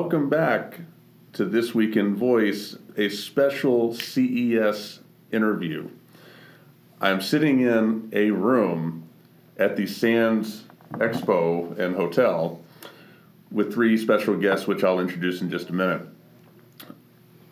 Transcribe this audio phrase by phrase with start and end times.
[0.00, 0.80] welcome back
[1.34, 5.90] to This Week in Voice, a special CES interview.
[7.02, 9.06] I'm sitting in a room
[9.58, 12.62] at the Sands Expo and Hotel
[13.52, 16.00] with three special guests, which I'll introduce in just a minute.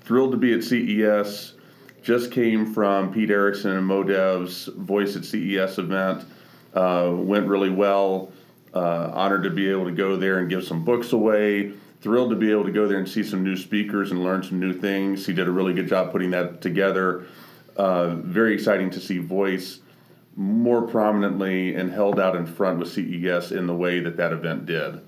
[0.01, 1.53] Thrilled to be at CES.
[2.01, 6.25] Just came from Pete Erickson and Modev's Voice at CES event.
[6.73, 8.33] Uh, went really well.
[8.75, 11.73] Uh, honored to be able to go there and give some books away.
[12.01, 14.61] Thrilled to be able to go there and see some new speakers and learn some
[14.61, 15.27] new things.
[15.27, 17.27] He did a really good job putting that together.
[17.77, 19.81] Uh, very exciting to see Voice
[20.37, 24.67] more prominently and held out in front with CES in the way that that event
[24.67, 25.01] did.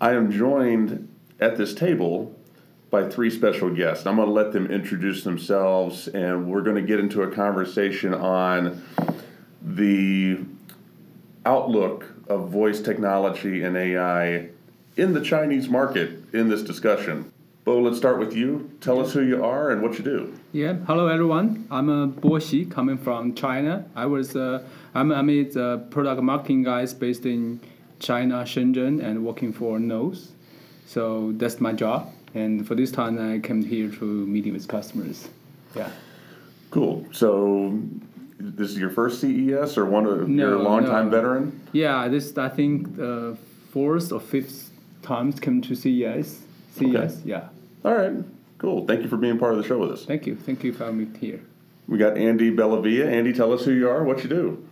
[0.00, 2.34] I am joined at this table
[2.90, 4.06] by three special guests.
[4.06, 8.12] I'm going to let them introduce themselves, and we're going to get into a conversation
[8.12, 8.82] on
[9.62, 10.40] the
[11.46, 14.48] outlook of voice technology and AI
[14.96, 17.30] in the Chinese market in this discussion.
[17.64, 18.70] Bo, let's start with you.
[18.80, 20.32] Tell us who you are and what you do.
[20.52, 21.66] Yeah, hello everyone.
[21.70, 23.84] I'm uh, Bo Xi, coming from China.
[23.94, 24.62] I was uh,
[24.94, 27.60] I'm, I'm the product marketing guys based in
[27.98, 30.32] China, Shenzhen, and working for Knowles.
[30.86, 32.12] So that's my job.
[32.34, 35.28] And for this time, I came here to meeting with customers.
[35.74, 35.90] Yeah.
[36.70, 37.04] Cool.
[37.10, 37.78] So
[38.40, 41.60] this is your first CES or one of no, you're a long time veteran?
[41.72, 43.36] Yeah, this I think the
[43.72, 44.70] fourth or fifth
[45.02, 46.40] times come to CES.
[46.74, 47.10] CES, okay.
[47.24, 47.48] yeah.
[47.84, 48.12] All right,
[48.58, 48.86] cool.
[48.86, 50.04] Thank you for being part of the show with us.
[50.04, 50.36] Thank you.
[50.36, 51.40] Thank you for having me here.
[51.86, 53.06] We got Andy Bellavia.
[53.06, 54.66] Andy, tell us who you are, what you do.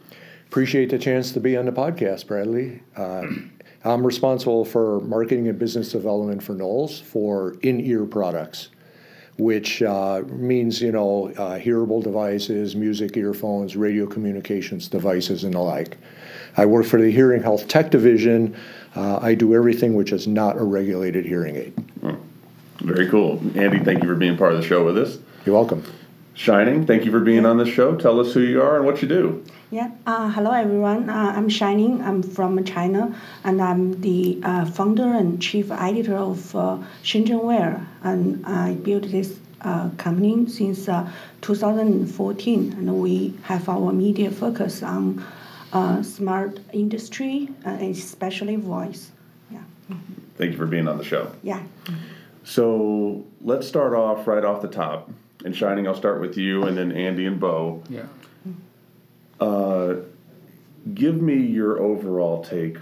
[0.46, 2.82] Appreciate the chance to be on the podcast, Bradley.
[2.96, 3.26] Uh,
[3.84, 8.70] I'm responsible for marketing and business development for Knowles for in-ear products
[9.38, 15.60] which uh, means you know uh, hearable devices, music earphones, radio communications devices, and the
[15.60, 15.96] like.
[16.56, 18.56] I work for the Hearing Health Tech Division.
[18.96, 21.72] Uh, I do everything which is not a regulated hearing aid.
[22.00, 22.16] Hmm.
[22.80, 23.78] Very cool, Andy.
[23.78, 25.18] Thank you for being part of the show with us.
[25.44, 25.84] You're welcome.
[26.34, 27.96] Shining, thank you for being on the show.
[27.96, 29.44] Tell us who you are and what you do.
[29.72, 31.10] Yeah, uh, hello everyone.
[31.10, 32.00] Uh, I'm Shining.
[32.00, 37.87] I'm from China, and I'm the uh, founder and chief editor of uh, Shenzhen Wear.
[38.02, 41.10] And I built this uh, company since uh,
[41.40, 45.24] 2014, and we have our media focus on
[45.72, 49.10] uh, smart industry and especially voice.
[49.50, 49.60] Yeah.
[50.36, 51.32] Thank you for being on the show.
[51.42, 51.62] Yeah.
[52.44, 55.10] So let's start off right off the top.
[55.44, 57.82] And Shining, I'll start with you, and then Andy and Bo.
[57.88, 58.06] Yeah.
[59.40, 59.96] Uh,
[60.94, 62.76] give me your overall take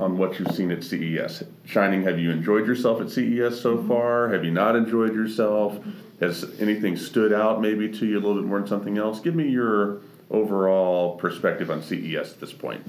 [0.00, 1.44] on what you've seen at CES.
[1.64, 3.88] Shining, have you enjoyed yourself at CES so mm-hmm.
[3.88, 4.28] far?
[4.32, 5.78] Have you not enjoyed yourself?
[6.20, 9.20] Has anything stood out maybe to you a little bit more than something else?
[9.20, 10.00] Give me your
[10.30, 12.82] overall perspective on CES at this point.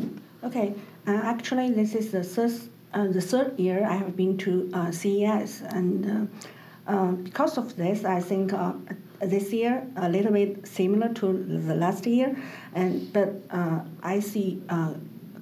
[0.43, 0.73] Okay,
[1.07, 2.53] uh, actually, this is the third,
[2.93, 6.29] uh, the third year I have been to uh, CES, and
[6.87, 8.73] uh, uh, because of this, I think uh,
[9.21, 12.37] this year a little bit similar to the last year,
[12.73, 14.93] and but uh, I see uh,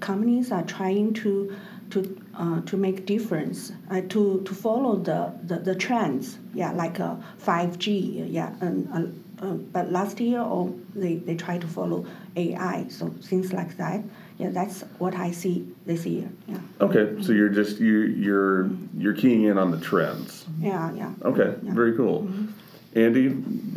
[0.04, 1.56] companies are trying to
[1.90, 2.00] to
[2.36, 7.16] uh, to make difference uh, to to follow the, the, the trends yeah like uh,
[7.46, 12.06] 5G yeah and uh, uh, but last year or oh, they, they try to follow
[12.36, 14.02] AI so things like that
[14.38, 19.14] yeah that's what I see this year yeah okay so you're just you you're you're
[19.14, 21.74] keying in on the trends yeah yeah okay yeah.
[21.74, 22.24] very cool.
[22.24, 22.48] Mm-hmm.
[22.96, 23.24] Andy,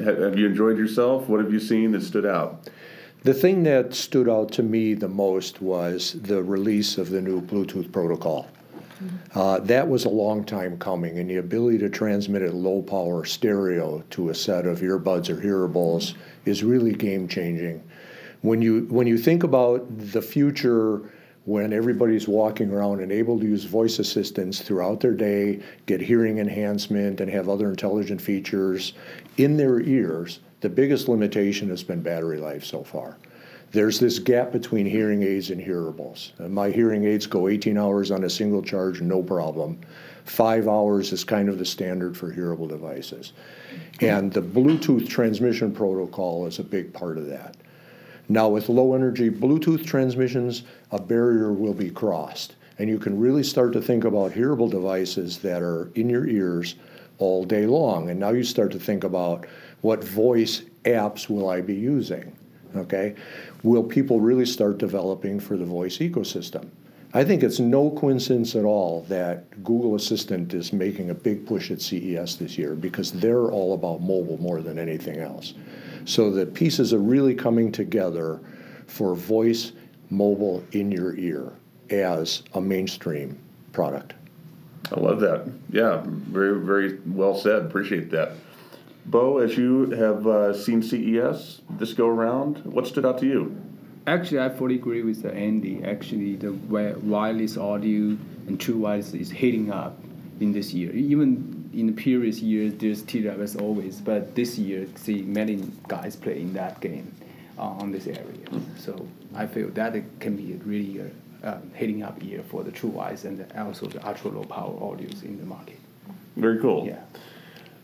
[0.04, 1.26] have you enjoyed yourself?
[1.26, 2.68] What have you seen that stood out?
[3.22, 7.40] The thing that stood out to me the most was the release of the new
[7.40, 8.48] Bluetooth protocol.
[9.02, 9.38] Mm-hmm.
[9.38, 13.24] Uh, that was a long time coming, and the ability to transmit at low power
[13.24, 17.82] stereo to a set of earbuds or hearables is really game changing.
[18.42, 21.10] When you when you think about the future
[21.46, 26.38] when everybody's walking around and able to use voice assistants throughout their day, get hearing
[26.38, 28.94] enhancement, and have other intelligent features
[29.36, 33.16] in their ears, the biggest limitation has been battery life so far.
[33.72, 36.32] There's this gap between hearing aids and hearables.
[36.38, 39.78] And my hearing aids go 18 hours on a single charge, no problem.
[40.24, 43.32] Five hours is kind of the standard for hearable devices.
[44.00, 47.56] And the Bluetooth transmission protocol is a big part of that.
[48.28, 52.54] Now, with low energy Bluetooth transmissions, a barrier will be crossed.
[52.78, 56.74] And you can really start to think about hearable devices that are in your ears
[57.18, 58.10] all day long.
[58.10, 59.46] And now you start to think about
[59.86, 62.36] what voice apps will I be using?
[62.74, 63.14] Okay?
[63.62, 66.70] Will people really start developing for the voice ecosystem?
[67.14, 71.70] I think it's no coincidence at all that Google Assistant is making a big push
[71.70, 75.54] at CES this year because they're all about mobile more than anything else.
[76.04, 78.40] So the pieces are really coming together
[78.88, 79.70] for voice
[80.10, 81.52] mobile in your ear
[81.90, 83.38] as a mainstream
[83.72, 84.14] product.
[84.90, 85.48] I love that.
[85.70, 87.64] Yeah, very very well said.
[87.66, 88.32] Appreciate that.
[89.06, 93.56] Bo, as you have uh, seen CES this go around, what stood out to you?
[94.06, 95.82] Actually, I fully agree with Andy.
[95.84, 98.16] Actually, the wireless audio
[98.48, 99.98] and true wireless is heating up
[100.40, 100.92] in this year.
[100.92, 106.40] Even in the previous years, there's TWS always, but this year, see many guys play
[106.40, 107.12] in that game
[107.58, 108.46] uh, on this area.
[108.76, 111.10] So I feel that it can be really a
[111.46, 115.22] uh, heating up year for the true wireless and also the ultra low power audios
[115.22, 115.78] in the market.
[116.36, 116.86] Very cool.
[116.86, 117.00] Yeah.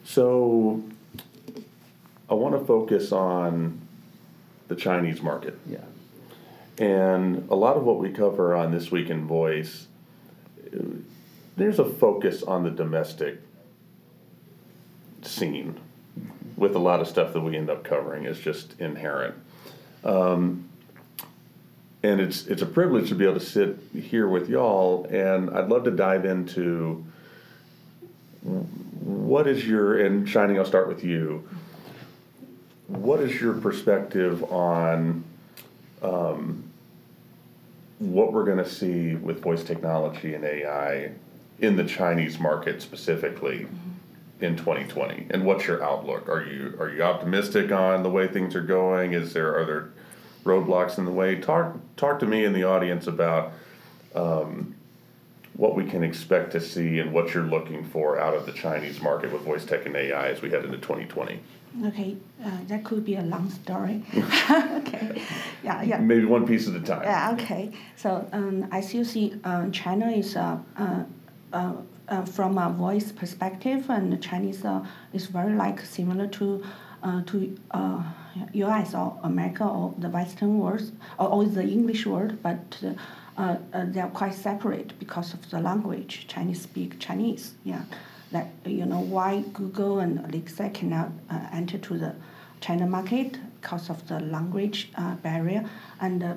[0.05, 0.83] So
[2.29, 3.81] I want to focus on
[4.69, 5.59] the Chinese market.
[5.69, 5.85] Yeah.
[6.79, 9.87] And a lot of what we cover on This Week in Voice,
[11.57, 13.41] there's a focus on the domestic
[15.23, 15.79] scene
[16.57, 19.35] with a lot of stuff that we end up covering is just inherent.
[20.05, 20.69] Um,
[22.03, 25.69] and it's it's a privilege to be able to sit here with y'all, and I'd
[25.69, 27.05] love to dive into
[28.43, 30.59] what is your and shining.
[30.59, 31.49] I'll start with you.
[32.93, 35.25] What is your perspective on
[36.03, 36.65] um,
[37.99, 41.13] what we're going to see with voice technology and AI
[41.59, 44.45] in the Chinese market specifically mm-hmm.
[44.45, 45.29] in 2020?
[45.31, 46.29] And what's your outlook?
[46.29, 49.15] Are you are you optimistic on the way things are going?
[49.15, 49.91] Is there are there
[50.45, 51.37] roadblocks in the way?
[51.37, 53.55] Talk talk to me in the audience about
[54.15, 54.75] um,
[55.55, 59.01] what we can expect to see and what you're looking for out of the Chinese
[59.01, 61.41] market with voice tech and AI as we head into 2020.
[61.87, 64.03] Okay, uh, that could be a long story.
[64.51, 65.23] okay,
[65.65, 65.99] yeah, yeah.
[65.99, 67.03] Maybe one piece at a time.
[67.03, 67.73] Yeah, okay.
[67.97, 71.05] So um, as you see, uh, China is uh, uh,
[71.53, 71.73] uh,
[72.09, 74.85] uh, from a voice perspective, and Chinese uh,
[75.15, 76.63] is very like similar to
[77.03, 78.03] uh, to uh,
[78.53, 78.95] U.S.
[78.95, 82.79] or America or the Western world or, or the English world, but
[83.39, 86.27] uh, uh, they are quite separate because of the language.
[86.29, 87.55] Chinese speak Chinese.
[87.65, 87.85] Yeah
[88.33, 92.15] that you know why Google and Alexa cannot uh, enter to the
[92.61, 95.69] China market because of the language uh, barrier,
[96.01, 96.35] and uh,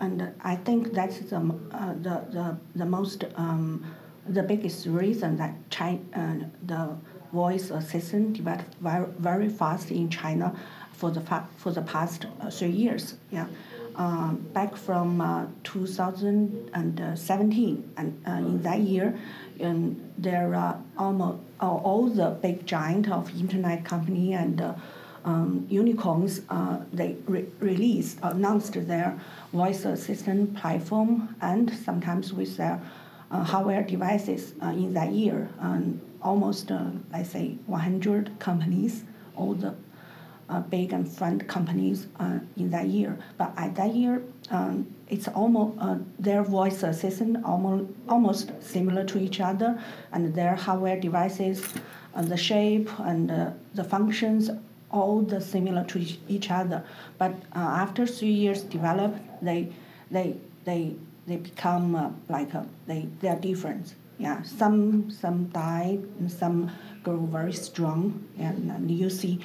[0.00, 3.84] and I think that's the uh, the, the the most um,
[4.28, 6.96] the biggest reason that China uh, the
[7.32, 10.54] voice assistant developed very, very fast in China
[10.92, 13.14] for the fa- for the past uh, three years.
[13.30, 13.46] Yeah.
[13.96, 15.20] Um, back from
[15.62, 19.16] 2017, and in that year,
[19.60, 24.74] and there are almost all the big giant of internet company and uh,
[25.24, 29.18] um, unicorns, uh, they re- released, announced their
[29.52, 32.80] voice assistant platform and sometimes with their
[33.30, 35.48] uh, hardware devices uh, in that year.
[35.60, 39.04] Um, almost, uh, let's say, 100 companies,
[39.36, 39.74] all the
[40.48, 42.06] uh, big and front companies
[42.56, 43.18] in that year.
[43.38, 49.18] But at that year, um, it's almost uh, their voice assistant almost almost similar to
[49.18, 49.80] each other,
[50.12, 51.62] and their hardware devices,
[52.14, 54.50] uh, the shape and uh, the functions
[54.90, 55.98] all the similar to
[56.28, 56.84] each other.
[57.18, 59.72] But uh, after three years developed, they
[60.10, 60.94] they they
[61.26, 63.94] they become uh, like a, they they are different.
[64.18, 66.70] Yeah, some some die and some
[67.02, 69.40] grow very strong, and, and you see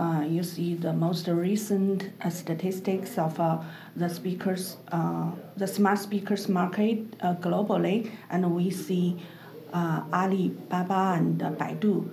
[0.00, 3.58] uh, you see the most recent uh, statistics of uh,
[3.96, 9.18] the speakers, uh, the smart speakers market uh, globally, and we see
[9.74, 12.08] Alibaba and Baidu,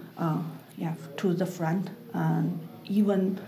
[0.77, 1.89] yeah, to the front,
[2.86, 3.39] even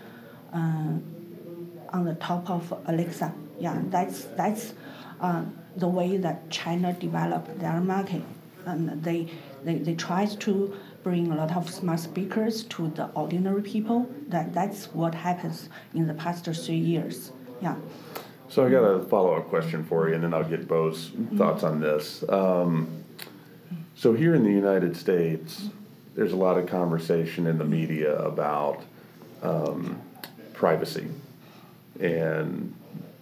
[0.54, 3.34] on the top of Alexa.
[3.60, 4.74] Yeah, that's that's
[5.76, 8.24] the way that China developed their market,
[8.66, 9.28] and they
[9.66, 14.10] they, they try to bring a lot of smart speakers to the ordinary people.
[14.28, 17.32] That that's what happens in the past three years.
[17.62, 17.76] Yeah.
[18.50, 21.64] So I got a follow up question for you, and then I'll get Bo's thoughts
[21.64, 22.24] on this.
[22.30, 23.04] Um,
[23.96, 25.70] so here in the United States,
[26.16, 28.82] there's a lot of conversation in the media about
[29.44, 30.02] um,
[30.54, 31.08] privacy
[32.00, 32.74] and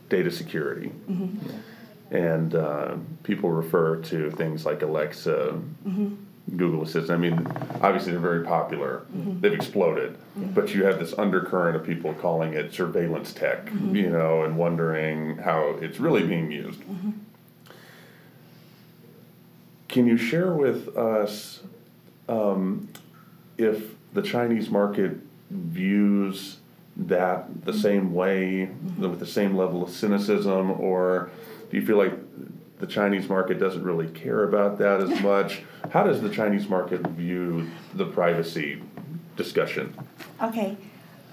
[0.10, 0.92] data security.
[1.10, 2.16] Mm-hmm.
[2.16, 6.16] And uh, people refer to things like Alexa, mm-hmm.
[6.56, 7.12] Google Assistant.
[7.12, 7.46] I mean,
[7.82, 9.04] obviously they're very popular.
[9.16, 9.42] Mm-hmm.
[9.42, 13.96] They've exploded, but you have this undercurrent of people calling it surveillance tech, mm-hmm.
[13.96, 16.80] you know, and wondering how it's really being used.
[16.82, 17.12] Mm-hmm.
[19.90, 21.64] Can you share with us
[22.30, 22.90] um,
[23.58, 25.18] if the Chinese market
[25.50, 26.58] views
[26.96, 27.82] that the mm-hmm.
[27.82, 29.10] same way, mm-hmm.
[29.10, 31.30] with the same level of cynicism, or
[31.70, 32.14] do you feel like
[32.80, 35.64] the Chinese market doesn't really care about that as much.
[35.90, 38.82] How does the Chinese market view the privacy
[39.36, 39.96] discussion?
[40.42, 40.78] Okay.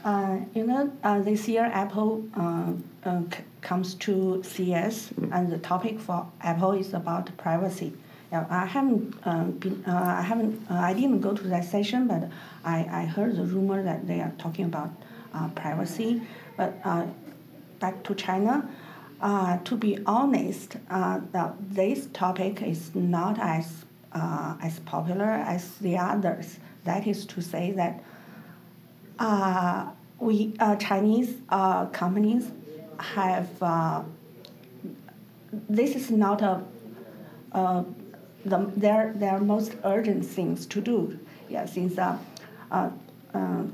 [0.04, 2.72] Uh, you know, uh, this year Apple uh,
[3.04, 5.32] uh c- comes to CES, mm-hmm.
[5.32, 7.90] and the topic for Apple is about privacy.
[8.30, 9.82] Yeah, I haven't um, been.
[9.86, 10.60] Uh, I haven't.
[10.70, 12.28] Uh, I didn't go to that session, but
[12.64, 14.90] I, I heard the rumor that they are talking about
[15.32, 16.20] uh, privacy.
[16.58, 17.06] But uh,
[17.80, 18.68] back to China.
[19.24, 25.76] Uh, to be honest, uh, the, this topic is not as uh, as popular as
[25.78, 26.58] the others.
[26.84, 28.04] That is to say that
[29.18, 29.88] uh,
[30.18, 32.50] we uh, Chinese uh, companies
[32.98, 33.48] have
[35.70, 36.62] this is not a
[38.44, 41.18] the, their their most urgent things to do.
[41.48, 41.96] Yeah, since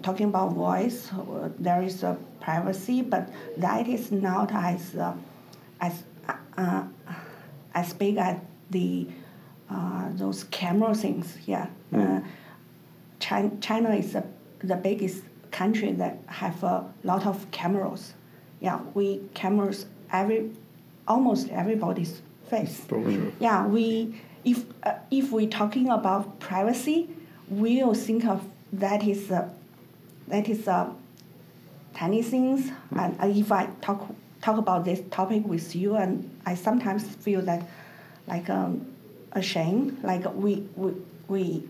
[0.02, 1.10] talking about voice,
[1.58, 4.94] there is a privacy, but that is not as
[5.80, 6.04] as
[6.56, 6.84] uh,
[7.74, 8.38] as big as
[8.70, 9.06] the
[9.70, 11.38] uh, those camera things.
[11.46, 12.18] Yeah, mm.
[12.18, 12.26] uh,
[13.18, 14.24] China, China is the,
[14.60, 18.14] the biggest country that have a lot of cameras.
[18.60, 20.50] Yeah, we cameras every
[21.08, 22.84] almost everybody's face.
[22.88, 23.32] Sure.
[23.38, 27.08] Yeah, we if uh, if we talking about privacy,
[27.48, 29.50] we'll think of that is a
[30.28, 30.92] that is a
[31.94, 32.70] tiny things.
[32.92, 33.16] Mm.
[33.20, 37.66] And if I talk talk about this topic with you, and I sometimes feel that
[38.26, 38.86] like um,
[39.32, 40.92] ashamed, like we we
[41.28, 41.62] we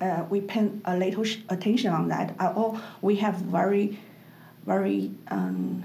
[0.00, 2.34] uh, we pay a little attention on that.
[2.38, 3.98] Uh, or we have very
[4.64, 5.84] very um,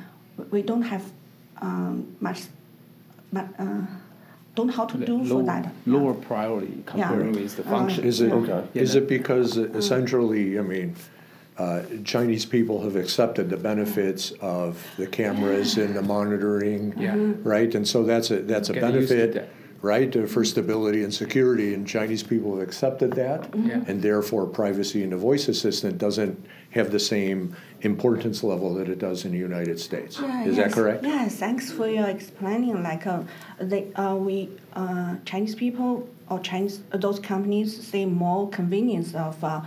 [0.49, 1.03] we don't have
[1.61, 2.43] um, much,
[3.31, 3.81] but uh,
[4.55, 5.71] don't know how to do low, for that.
[5.85, 7.41] Lower priority compared yeah.
[7.41, 8.03] with the function.
[8.03, 8.67] Is it okay.
[8.73, 10.57] is it because essentially?
[10.57, 10.95] I mean
[11.61, 17.15] uh, Chinese people have accepted the benefits of the cameras and the monitoring, yeah.
[17.43, 17.75] right?
[17.75, 19.49] And so that's a that's a benefit,
[19.81, 21.73] right, uh, for stability and security.
[21.75, 23.83] And Chinese people have accepted that, yeah.
[23.87, 26.35] and therefore privacy in the voice assistant doesn't
[26.71, 30.19] have the same importance level that it does in the United States.
[30.19, 31.03] Yeah, Is yes, that correct?
[31.03, 31.35] Yes.
[31.35, 32.81] Thanks for your explaining.
[32.81, 33.23] Like, uh,
[33.59, 39.61] they, uh, we uh, Chinese people or Chinese those companies see more convenience of uh,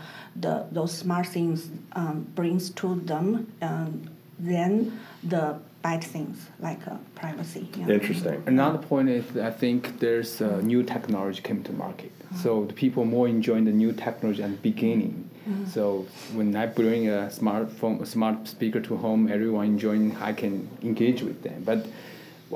[0.44, 6.96] the those smart things um, brings to them um, than the bad things like uh,
[7.14, 7.68] privacy.
[7.76, 7.88] Yeah.
[7.88, 8.42] Interesting.
[8.46, 12.36] Another point is I think there's a new technology came to market, mm-hmm.
[12.36, 15.28] so the people more enjoying the new technology at the beginning.
[15.48, 15.66] Mm-hmm.
[15.66, 20.68] So when I bring a smartphone, a smart speaker to home, everyone enjoying, I can
[20.82, 21.62] engage with them.
[21.64, 21.86] But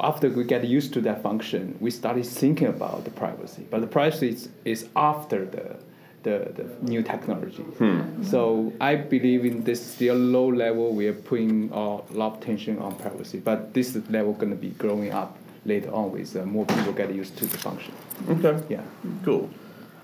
[0.00, 3.66] after we get used to that function, we started thinking about the privacy.
[3.70, 5.76] But the privacy is, is after the,
[6.22, 7.62] the, the new technology.
[7.62, 8.22] Hmm.
[8.22, 11.78] So I believe in this still low level, we are putting a
[12.12, 13.38] lot of attention on privacy.
[13.38, 17.14] But this level going to be growing up later on with uh, more people get
[17.14, 17.94] used to the function.
[18.28, 18.62] Okay.
[18.68, 18.82] Yeah.
[19.24, 19.50] Cool.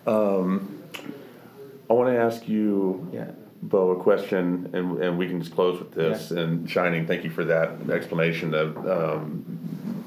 [0.07, 0.83] Um,
[1.89, 3.09] I want to ask you.
[3.13, 3.31] Yeah.
[3.69, 6.31] Bo, a question, and, and we can just close with this.
[6.31, 6.41] Yeah.
[6.41, 8.53] And Shining, thank you for that explanation.
[8.53, 10.05] Of, um,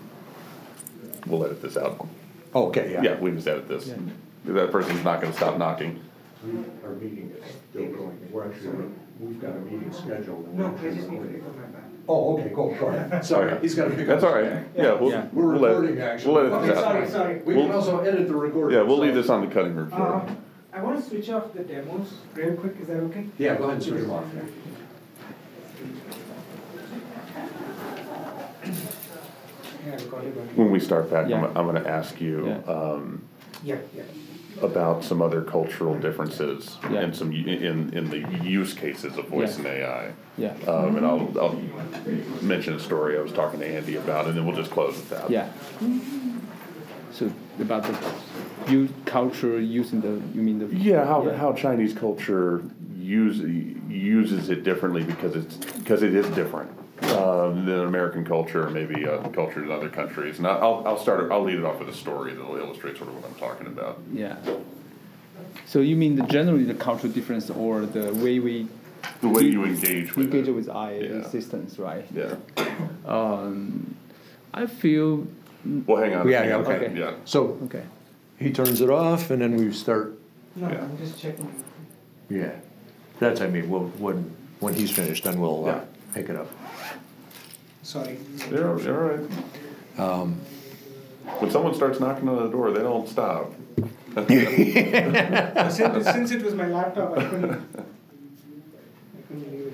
[1.25, 2.07] we'll edit this out.
[2.53, 3.01] Okay, yeah.
[3.01, 3.87] Yeah, we just edit this.
[3.87, 3.95] Yeah.
[4.45, 5.99] That person's not going to stop knocking.
[6.83, 8.19] Our meeting is still going.
[8.31, 10.53] We're actually, we've got a meeting scheduled.
[10.55, 11.83] No, I just need to pick up my bag.
[12.07, 13.25] Oh, okay, go, go ahead.
[13.25, 14.07] Sorry, he's got to pick up.
[14.07, 14.45] That's all right.
[14.45, 14.63] his.
[14.75, 15.27] Yeah, we'll, Yeah.
[15.33, 16.33] We're we'll edit- recording, actually.
[16.33, 16.83] We'll edit Okay, this out.
[16.83, 17.35] sorry, sorry.
[17.39, 18.77] We can We'll- also edit the recording.
[18.77, 20.21] Yeah, we'll leave this on the cutting room floor.
[20.27, 20.31] Uh,
[20.77, 23.25] I want to switch off the demos real quick, is that okay?
[23.39, 24.25] Yeah, go ahead and switch them off.
[29.85, 30.33] Yeah, I got it.
[30.55, 32.71] When we start back, I'm, I'm going to ask you Yeah.
[32.71, 33.23] um,
[33.63, 34.03] Yeah, yeah.
[34.61, 36.99] about some other cultural differences Yeah.
[37.01, 39.65] and some in in the use cases of voice Yeah.
[39.71, 40.11] and AI.
[40.37, 40.53] Yeah.
[40.71, 41.59] Um, and I'll, I'll
[42.43, 45.09] mention a story I was talking to Andy about, and then we'll just close with
[45.09, 45.27] that.
[45.27, 45.49] Yeah.
[47.13, 47.97] So about the
[48.67, 51.37] you culture using the you mean the Yeah, how, Yeah.
[51.37, 52.63] how Chinese culture
[52.99, 53.39] use,
[53.89, 56.69] uses it differently because it's because it is different
[57.15, 60.39] um, than American culture, or maybe uh, culture in other countries.
[60.39, 61.31] And I'll, I'll start.
[61.31, 63.99] I'll lead it off with a story that'll illustrate sort of what I'm talking about.
[64.13, 64.35] Yeah.
[65.65, 68.67] So you mean the generally the cultural difference or the way we
[69.21, 70.51] The way you engage with engage it.
[70.51, 71.09] with AI Yeah.
[71.25, 72.05] assistants, right?
[72.13, 72.35] Yeah.
[73.05, 73.95] Um,
[74.53, 75.27] I feel
[75.85, 76.27] Well, hang on.
[76.27, 76.65] Yeah, hang yeah, on.
[76.65, 76.91] okay.
[76.99, 77.11] Yeah.
[77.25, 77.83] So okay.
[78.39, 80.17] He turns it off and then we start,
[80.55, 80.83] No, Yeah.
[80.83, 81.63] I'm just checking.
[82.29, 82.51] yeah.
[83.19, 85.81] That's, I mean, we'll, when, when he's finished, then we'll uh, Yeah.
[86.13, 86.47] pick it up.
[87.83, 88.17] Sorry.
[88.51, 89.29] You're, you're all right.
[89.99, 90.39] Um,
[91.39, 93.51] When someone starts knocking on the door, they don't stop.
[94.27, 97.51] since, since it was my laptop, I couldn't.
[97.51, 99.73] I couldn't leave it.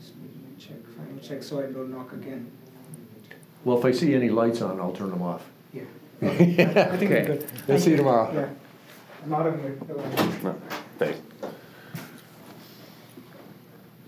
[0.00, 0.12] Just
[0.58, 2.50] check, final check, so I don't knock again.
[3.64, 5.44] Well, if I see any lights on, I'll turn them off.
[5.74, 5.82] Yeah.
[6.22, 7.08] I think Okay.
[7.08, 7.40] we're good.
[7.40, 8.32] We'll Thank see you tomorrow.
[8.34, 8.48] Yeah.
[9.26, 10.42] Not a minute.
[10.44, 10.54] No,
[10.98, 11.18] Thanks.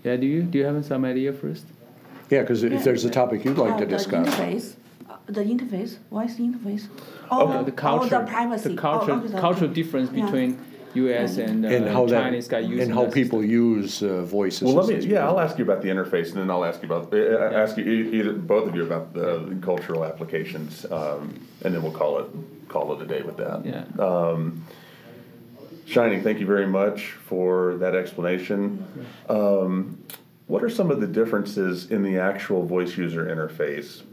[0.03, 0.15] Yeah.
[0.17, 1.65] Do you do you have some idea first?
[2.29, 4.27] Yeah, because if there's a topic you'd like Uh, to the discuss.
[4.27, 4.73] interface,
[5.27, 6.85] the interface, voice interface.
[7.29, 8.69] Uh, Oh, the oh, culture, the privacy.
[8.69, 10.25] the culture, oh, okay, the- cultural difference Yeah.
[10.25, 10.57] between
[10.95, 11.37] U.S.
[11.37, 14.61] and, uh, And how that, Chinese guy using and how that people use uh, voice
[14.61, 16.87] Well, let me, yeah, I'll ask you about the interface, and then I'll ask you
[16.87, 21.39] about, uh, ask you, e- either, both of you about the the cultural applications, um,
[21.63, 22.27] and then we'll call it,
[22.67, 23.65] call it a day with that.
[23.65, 23.85] Yeah.
[25.85, 28.85] Shining, thank you very much for that explanation.
[29.27, 29.97] Um,
[30.47, 34.03] what are some of the differences in the actual voice user interface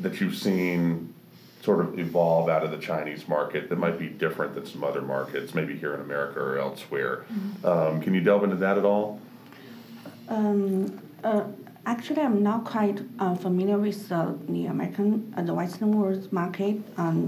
[0.00, 1.12] that you've seen
[1.66, 5.02] sort of evolve out of the Chinese market that might be different than some other
[5.02, 7.14] markets, maybe here in America or elsewhere?
[7.64, 9.20] Um, can you delve into that at all?
[10.28, 11.42] Um, uh,
[11.84, 16.76] actually, I'm not quite uh, familiar with uh, the American, uh, the Western world market.
[16.98, 17.20] Um,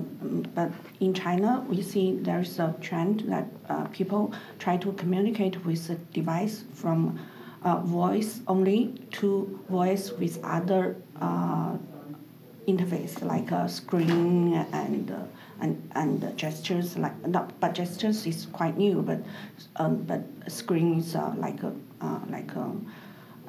[0.55, 5.89] but in China, we see there's a trend that uh, people try to communicate with
[5.89, 7.19] the device from
[7.65, 8.81] uh, voice only
[9.19, 11.77] to voice with other uh,
[12.69, 15.23] interface like a screen and uh,
[15.61, 19.19] and and gestures like not but gestures is quite new but
[19.77, 22.73] um, but screen is uh, like a uh, like a,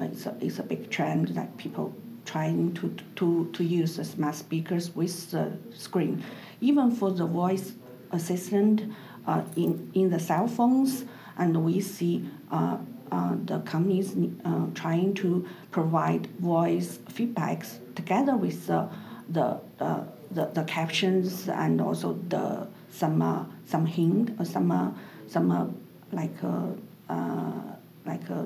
[0.00, 4.34] it's a it's a big trend that people trying to to to use the smart
[4.34, 6.24] speakers with the screen.
[6.60, 7.74] Even for the voice
[8.12, 8.82] assistant
[9.26, 11.04] uh, in in the cell phones
[11.38, 12.76] and we see uh,
[13.12, 18.88] uh, the companies uh, trying to provide voice feedbacks together with the
[19.30, 24.90] the, uh, the, the captions and also the some uh, some hint or some uh,
[25.28, 25.66] some uh,
[26.12, 26.66] like uh,
[27.08, 27.62] uh,
[28.04, 28.44] like uh,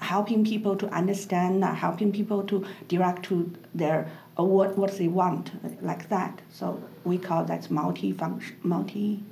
[0.00, 5.08] helping people to understand, uh, helping people to direct to their uh, what what they
[5.08, 5.50] want
[5.82, 6.40] like that.
[6.50, 9.22] So we call that multi function multi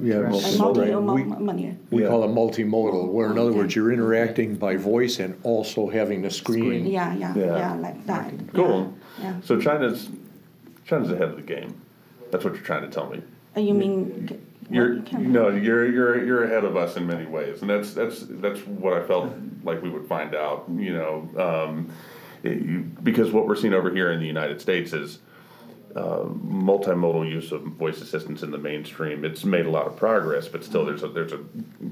[0.00, 0.88] Yeah, uh, multi- multi right.
[0.90, 1.76] We- mo- money.
[1.90, 2.08] We Yeah.
[2.08, 6.30] call it multimodal, where in other words, you're interacting by voice and also having the
[6.30, 6.86] screen.
[6.86, 7.44] Yeah, yeah, Yeah.
[7.56, 8.32] yeah, like that.
[8.52, 8.92] Cool.
[9.18, 9.24] Yeah.
[9.24, 9.34] yeah.
[9.42, 10.08] So China's
[10.84, 11.74] China's ahead of the game.
[12.30, 13.22] That's what you're trying to tell me.
[13.56, 14.26] Uh, you mean?
[14.26, 14.36] g-
[14.70, 17.94] You're what can- no, you're you're you're ahead of us in many ways, and that's
[17.94, 19.30] that's that's what I felt
[19.62, 20.64] like we would find out.
[20.76, 21.86] You know, um,
[22.42, 25.18] it- you, because what we're seeing over here in the United States is
[25.96, 29.24] uh, multimodal use of voice assistants in the mainstream.
[29.24, 31.38] It's made a lot of progress, but still, there's a there's a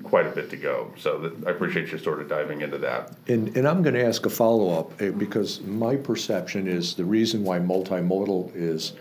[0.03, 0.93] quite a bit to go.
[0.97, 3.17] So that, I appreciate you sort of diving into that.
[3.29, 7.45] And, and I'm going to ask a follow-up, eh, because my perception is the reason
[7.45, 8.95] why multimodal is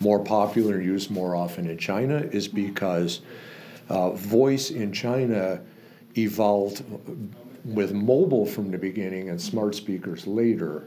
[0.00, 3.20] more popular and used more often in China is because
[3.88, 5.60] uh, voice in China
[6.16, 6.84] evolved
[7.64, 10.84] with mobile from the beginning and smart speakers later.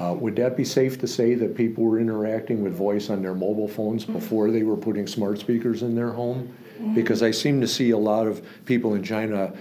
[0.00, 3.34] Uh, would that be safe to say that people were interacting with voice on their
[3.34, 4.14] mobile phones mm-hmm.
[4.14, 6.52] before they were putting smart speakers in their home?
[6.78, 6.94] Mm-hmm.
[6.94, 9.52] Because I seem to see a lot of people in China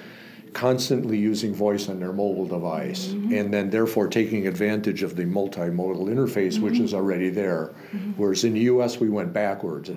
[0.54, 3.34] constantly using voice on their mobile device mm-hmm.
[3.34, 7.68] and then therefore taking advantage of the multimodal interface which is already there.
[8.16, 9.92] Whereas in the US we went backwards.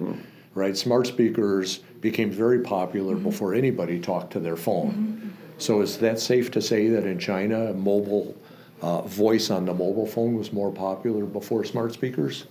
[0.55, 0.77] Right?
[0.77, 5.35] Smart speakers became very popular before anybody talked to their phone.
[5.57, 8.37] So is that safe to say that in China mobile
[8.83, 12.47] uh, voice on the mobile phone was more popular before smart speakers?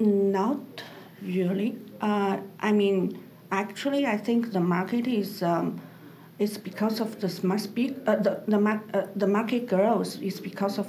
[0.00, 0.82] Not
[1.22, 1.76] really.
[2.00, 5.80] Uh, I mean, actually, I think the market is um,
[6.38, 10.40] it's because of the smart speak uh, the the, mar- uh, the market grows is
[10.40, 10.86] because of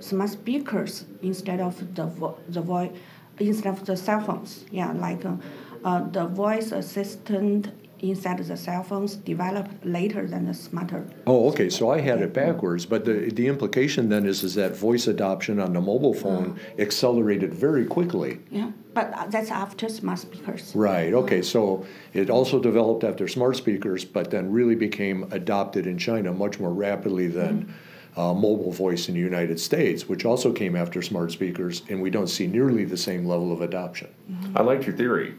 [0.00, 2.90] smart speakers instead of the vo- the voice
[3.38, 4.64] instead of the cell phones.
[4.72, 5.36] Yeah, like uh,
[5.84, 11.04] uh, the voice assistant inside the cell phones developed later than the smarter.
[11.26, 14.76] Oh, okay, so I had it backwards, but the, the implication then is, is that
[14.76, 18.40] voice adoption on the mobile phone accelerated very quickly.
[18.50, 20.72] Yeah, but uh, that's after smart speakers.
[20.74, 25.98] Right, okay, so it also developed after smart speakers, but then really became adopted in
[25.98, 27.74] China much more rapidly than
[28.16, 32.10] uh, mobile voice in the United States, which also came after smart speakers, and we
[32.10, 34.08] don't see nearly the same level of adoption.
[34.56, 35.34] I liked your theory.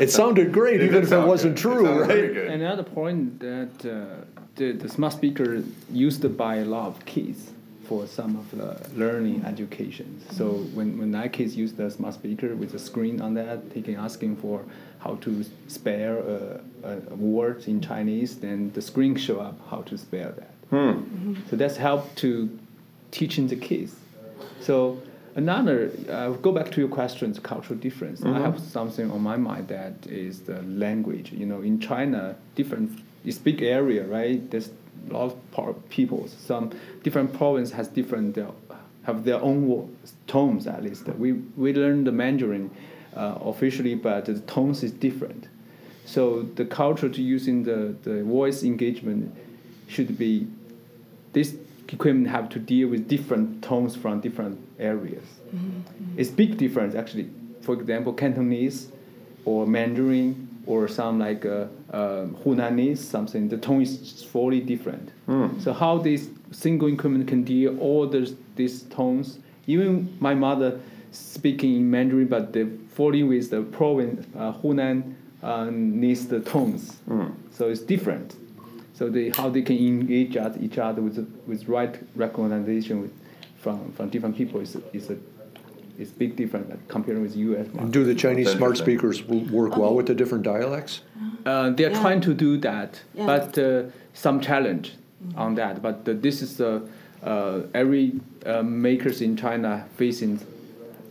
[0.00, 1.60] It sounded great, It even did if it wasn't good.
[1.60, 2.60] It true, sounded very right?
[2.60, 4.24] Another point that uh,
[4.56, 7.50] the, the smart speaker used by a lot of kids
[7.84, 10.20] for some of the learning education.
[10.30, 13.82] So when, when our kids use the smart speaker with a screen on that, they
[13.82, 14.64] can asking for
[15.00, 19.82] how to spell a, a, a word in Chinese, then the screen show up how
[19.82, 20.50] to spell that.
[21.50, 22.56] So that's helped to
[23.10, 23.96] teaching the kids.
[24.60, 25.00] So
[25.34, 28.22] another, uh, go back to your questions, cultural difference.
[28.22, 31.32] I have something on my mind that is the language.
[31.32, 34.48] You know, in China, different, it's big area, right?
[34.50, 34.70] There's
[35.08, 36.34] a lot of peoples.
[36.38, 38.50] Some different province has different, uh,
[39.04, 39.88] have their own wo-
[40.26, 41.06] tones at least.
[41.08, 42.70] We, we learn the Mandarin
[43.14, 45.48] uh, officially, but the tones is different.
[46.04, 49.34] So the culture to using the, the voice engagement
[49.86, 50.46] should be
[51.32, 51.54] this
[51.88, 55.24] equipment have to deal with different tones from different areas.
[56.16, 57.28] It's big difference actually.
[57.62, 58.88] For example, Cantonese
[59.44, 65.10] or Mandarin or some like uh, uh, Hunanese, something the tone is fully different.
[65.62, 69.38] So how this single equipment can deal all these these tones?
[69.66, 70.80] Even my mother
[71.12, 76.98] speaking in Mandarin, but the falling with the province uh, Hunan uh, needs the tones.
[77.50, 78.36] So it's different.
[78.94, 83.12] So they, how they can engage at each other with with right recognition with,
[83.60, 85.16] from from different people is is a
[85.98, 87.66] is big difference like, compared with U.S.
[87.74, 87.92] market.
[87.92, 91.02] Do the Chinese smart speakers work well with the different dialects?
[91.44, 92.00] Uh, they're Yeah.
[92.00, 93.26] trying to do that, Yeah.
[93.26, 93.82] but uh,
[94.14, 94.94] some challenge
[95.36, 95.82] on that.
[95.82, 96.80] But uh, this is uh,
[97.22, 98.12] uh, every
[98.46, 100.40] uh, makers in China facing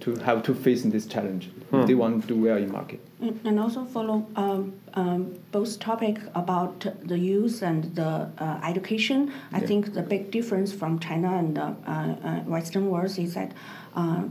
[0.02, 1.50] to have to facing this challenge.
[1.72, 3.00] if They want to do well in market.
[3.22, 9.32] And and also follow um, um, both topic about the youth and the uh, education.
[9.52, 13.52] I think the big difference from China and the uh, uh, Western world is that
[13.96, 14.24] uh,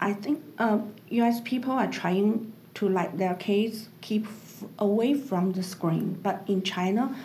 [0.00, 0.78] I think uh,
[1.10, 1.40] U.S.
[1.44, 6.62] people are trying to let their kids keep f- away from the screen, but in
[6.62, 7.16] China,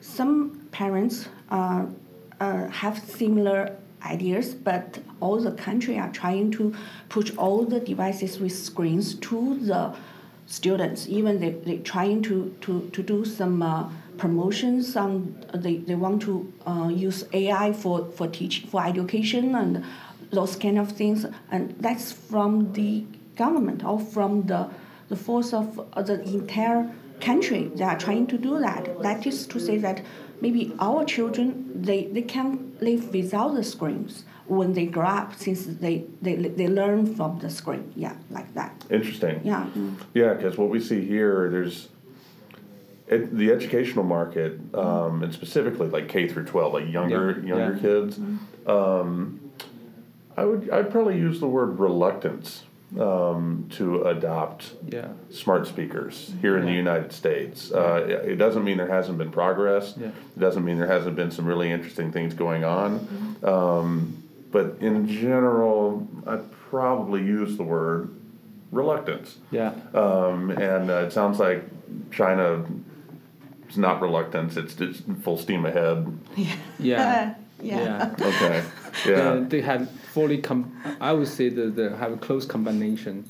[0.00, 1.86] some parents uh,
[2.40, 6.74] uh, have similar ideas, but all the country are trying to
[7.08, 9.94] push all the devices with screens to the
[10.46, 11.08] students.
[11.08, 14.96] Even they they trying to to, to do some uh, promotions.
[14.96, 19.84] On they, they want to uh, use AI for for teach for education and
[20.30, 21.26] those kind of things.
[21.50, 23.04] And that's from the
[23.36, 24.68] government or from the
[25.08, 27.70] the force of uh, the entire country.
[27.74, 29.02] They are trying to do that.
[29.02, 30.02] That is to say that
[30.40, 35.66] maybe our children they, they can live without the screens when they grow up since
[35.66, 37.92] they, they, they learn from the screen.
[37.94, 38.84] Yeah, like that.
[38.90, 39.40] Interesting.
[39.44, 39.66] Yeah.
[39.76, 39.94] mm.
[40.14, 41.88] Yeah, because what we see here, there's
[43.06, 47.74] it, the educational market, um, and specifically like K through twelve, like younger Yeah, younger
[47.74, 47.80] yeah.
[47.80, 48.18] kids.
[48.66, 49.40] Um,
[50.36, 52.64] I would I'd probably use the word reluctance
[52.98, 55.08] um, to adopt Yeah.
[55.30, 57.70] smart speakers here in the United States.
[57.72, 59.94] Uh, it it doesn't mean there hasn't been progress.
[60.00, 60.06] Yeah.
[60.08, 63.36] It doesn't mean there hasn't been some really interesting things going on.
[63.42, 68.10] Um, but in general, I'd probably use the word
[68.72, 69.36] reluctance.
[69.50, 69.72] Yeah.
[69.94, 71.64] Um, and uh, it sounds like
[72.10, 72.64] China
[73.68, 76.06] is not reluctance, it's just full steam ahead.
[76.36, 76.54] Yeah.
[76.78, 77.34] Yeah.
[77.62, 78.14] yeah.
[78.20, 78.62] Okay.
[79.04, 79.44] They, Yeah.
[79.48, 83.24] they have fully com- I would say that they have a close combination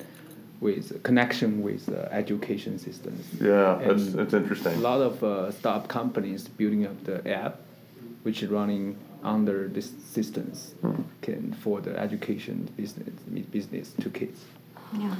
[0.60, 3.24] with connection with the education systems.
[3.40, 3.78] Yeah.
[3.80, 4.74] That's And that's A interesting.
[4.74, 7.54] A lot of uh, startup companies building up the app,
[8.24, 10.74] which is running under these systems,
[11.22, 13.14] can for the education business
[13.52, 14.40] business to kids.
[14.98, 15.14] Yeah.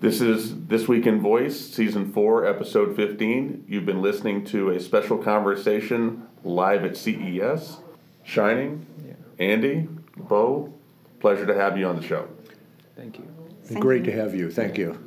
[0.00, 0.40] This is
[0.72, 3.64] This Week in Voice, Season 4, Episode 15.
[3.68, 7.78] You've been listening to a special conversation live at CES.
[8.24, 9.14] Shining, Yeah.
[9.52, 9.76] Andy,
[10.16, 10.72] Bo,
[11.20, 12.28] pleasure to have you on the show.
[12.96, 13.28] Thank you.
[13.80, 14.50] Great to have you.
[14.50, 14.98] Thank you.